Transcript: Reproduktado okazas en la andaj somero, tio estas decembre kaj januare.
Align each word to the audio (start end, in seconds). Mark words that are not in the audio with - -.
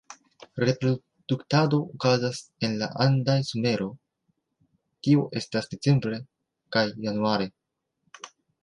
Reproduktado 0.61 1.79
okazas 1.97 2.39
en 2.69 2.73
la 2.81 2.89
andaj 3.05 3.37
somero, 3.51 3.91
tio 5.05 5.29
estas 5.43 5.73
decembre 5.77 6.23
kaj 6.77 6.87
januare. 7.09 7.53